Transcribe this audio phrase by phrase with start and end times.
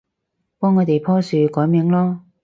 [0.57, 2.21] 幫我哋棵樹改名囉